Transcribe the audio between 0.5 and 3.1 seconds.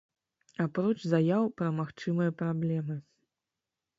Апроч заяў пра магчымыя праблемы.